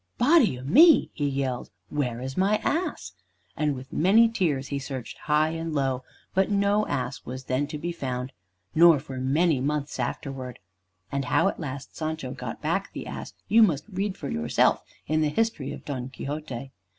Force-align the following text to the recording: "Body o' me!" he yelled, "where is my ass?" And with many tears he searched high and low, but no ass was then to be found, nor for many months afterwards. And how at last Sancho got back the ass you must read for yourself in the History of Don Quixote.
"Body 0.17 0.57
o' 0.57 0.63
me!" 0.63 1.11
he 1.13 1.27
yelled, 1.29 1.69
"where 1.89 2.19
is 2.21 2.35
my 2.35 2.55
ass?" 2.63 3.13
And 3.55 3.75
with 3.75 3.93
many 3.93 4.27
tears 4.27 4.69
he 4.69 4.79
searched 4.79 5.19
high 5.29 5.49
and 5.49 5.75
low, 5.75 6.03
but 6.33 6.49
no 6.49 6.87
ass 6.87 7.23
was 7.23 7.43
then 7.43 7.67
to 7.67 7.77
be 7.77 7.91
found, 7.91 8.31
nor 8.73 8.99
for 8.99 9.19
many 9.19 9.59
months 9.61 9.99
afterwards. 9.99 10.57
And 11.11 11.25
how 11.25 11.47
at 11.49 11.59
last 11.59 11.95
Sancho 11.95 12.31
got 12.31 12.63
back 12.63 12.91
the 12.93 13.05
ass 13.05 13.35
you 13.47 13.61
must 13.61 13.85
read 13.91 14.17
for 14.17 14.29
yourself 14.31 14.81
in 15.05 15.21
the 15.21 15.29
History 15.29 15.71
of 15.71 15.85
Don 15.85 16.09
Quixote. 16.09 16.71